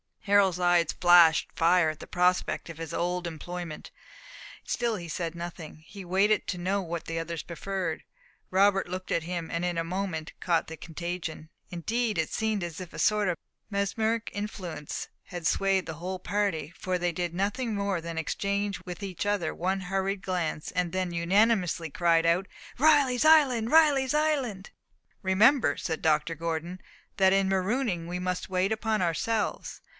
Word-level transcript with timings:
Harold's 0.25 0.59
eyes 0.59 0.93
flashed 0.99 1.49
fire 1.55 1.89
at 1.89 1.99
the 1.99 2.07
prospect 2.07 2.69
of 2.69 2.77
his 2.77 2.93
old 2.93 3.25
employment; 3.27 3.91
still 4.63 4.95
he 4.95 5.07
said 5.07 5.35
nothing; 5.35 5.77
he 5.87 6.05
waited 6.05 6.45
to 6.47 6.57
know 6.57 6.81
what 6.81 7.05
the 7.05 7.19
others 7.19 7.41
preferred. 7.43 8.03
Robert 8.49 8.87
looked 8.87 9.11
at 9.11 9.23
him, 9.23 9.49
and 9.51 9.65
in 9.65 9.77
a 9.77 9.83
moment 9.83 10.33
caught 10.39 10.67
the 10.67 10.77
contagion. 10.77 11.49
Indeed 11.69 12.17
it 12.17 12.31
seemed 12.31 12.63
as 12.63 12.79
if 12.79 12.93
a 12.93 12.99
sort 12.99 13.29
of 13.29 13.37
mesmeric 13.69 14.29
influence 14.33 15.07
had 15.25 15.45
swayed 15.45 15.85
the 15.87 15.95
whole 15.95 16.19
party, 16.19 16.71
for 16.77 16.97
they 16.97 17.11
did 17.11 17.33
nothing 17.33 17.75
more 17.75 17.99
than 18.01 18.17
exchange 18.17 18.79
with 18.85 19.03
each 19.03 19.25
other 19.25 19.53
one 19.53 19.81
hurried 19.81 20.21
glance, 20.21 20.71
and 20.71 20.91
then 20.91 21.11
unanimously 21.11 21.89
cried 21.89 22.25
out, 22.25 22.47
"Riley's 22.77 23.25
Island! 23.25 23.71
Riley's 23.71 24.13
Island!" 24.15 24.69
"Remember," 25.21 25.77
said 25.77 26.01
Dr. 26.01 26.35
Gordon, 26.35 26.79
"that 27.17 27.33
in 27.33 27.49
marooning 27.49 28.07
we 28.07 28.17
must 28.19 28.49
wait 28.49 28.71
upon 28.71 29.01
ourselves. 29.01 29.81